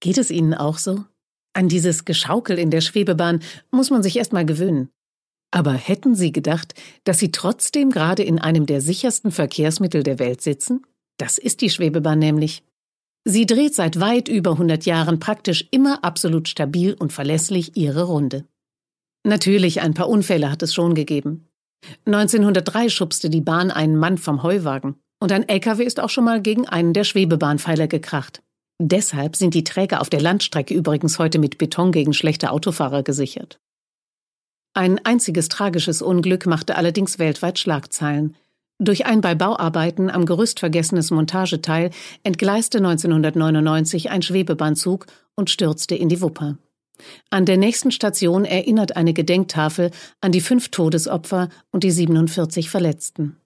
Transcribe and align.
Geht 0.00 0.18
es 0.18 0.30
Ihnen 0.30 0.54
auch 0.54 0.78
so? 0.78 1.04
An 1.52 1.68
dieses 1.68 2.04
Geschaukel 2.04 2.58
in 2.58 2.70
der 2.70 2.80
Schwebebahn 2.80 3.40
muss 3.70 3.90
man 3.90 4.02
sich 4.02 4.16
erst 4.16 4.32
mal 4.32 4.46
gewöhnen. 4.46 4.88
Aber 5.50 5.72
hätten 5.72 6.14
Sie 6.14 6.32
gedacht, 6.32 6.74
dass 7.04 7.18
Sie 7.18 7.32
trotzdem 7.32 7.90
gerade 7.90 8.22
in 8.22 8.38
einem 8.38 8.66
der 8.66 8.80
sichersten 8.80 9.30
Verkehrsmittel 9.30 10.02
der 10.02 10.18
Welt 10.18 10.40
sitzen? 10.40 10.86
Das 11.18 11.38
ist 11.38 11.60
die 11.60 11.70
Schwebebahn 11.70 12.18
nämlich. 12.18 12.62
Sie 13.24 13.44
dreht 13.44 13.74
seit 13.74 14.00
weit 14.00 14.28
über 14.28 14.52
100 14.52 14.86
Jahren 14.86 15.18
praktisch 15.18 15.68
immer 15.70 16.02
absolut 16.04 16.48
stabil 16.48 16.94
und 16.94 17.12
verlässlich 17.12 17.76
ihre 17.76 18.04
Runde. 18.04 18.46
Natürlich, 19.24 19.82
ein 19.82 19.92
paar 19.92 20.08
Unfälle 20.08 20.50
hat 20.50 20.62
es 20.62 20.72
schon 20.72 20.94
gegeben. 20.94 21.46
1903 22.06 22.88
schubste 22.88 23.28
die 23.28 23.42
Bahn 23.42 23.70
einen 23.70 23.96
Mann 23.96 24.16
vom 24.16 24.42
Heuwagen 24.42 24.96
und 25.20 25.32
ein 25.32 25.48
LKW 25.48 25.84
ist 25.84 26.00
auch 26.00 26.08
schon 26.08 26.24
mal 26.24 26.40
gegen 26.40 26.66
einen 26.66 26.94
der 26.94 27.04
Schwebebahnpfeiler 27.04 27.86
gekracht. 27.86 28.42
Deshalb 28.82 29.36
sind 29.36 29.52
die 29.52 29.62
Träger 29.62 30.00
auf 30.00 30.08
der 30.08 30.22
Landstrecke 30.22 30.72
übrigens 30.72 31.18
heute 31.18 31.38
mit 31.38 31.58
Beton 31.58 31.92
gegen 31.92 32.14
schlechte 32.14 32.50
Autofahrer 32.50 33.02
gesichert. 33.02 33.60
Ein 34.72 35.04
einziges 35.04 35.50
tragisches 35.50 36.00
Unglück 36.00 36.46
machte 36.46 36.76
allerdings 36.76 37.18
weltweit 37.18 37.58
Schlagzeilen. 37.58 38.36
Durch 38.78 39.04
ein 39.04 39.20
bei 39.20 39.34
Bauarbeiten 39.34 40.08
am 40.08 40.24
Gerüst 40.24 40.60
vergessenes 40.60 41.10
Montageteil 41.10 41.90
entgleiste 42.22 42.78
1999 42.78 44.10
ein 44.10 44.22
Schwebebahnzug 44.22 45.04
und 45.34 45.50
stürzte 45.50 45.94
in 45.94 46.08
die 46.08 46.22
Wupper. 46.22 46.56
An 47.28 47.44
der 47.44 47.58
nächsten 47.58 47.90
Station 47.90 48.46
erinnert 48.46 48.96
eine 48.96 49.12
Gedenktafel 49.12 49.90
an 50.22 50.32
die 50.32 50.40
fünf 50.40 50.70
Todesopfer 50.70 51.50
und 51.70 51.84
die 51.84 51.90
47 51.90 52.70
Verletzten. 52.70 53.36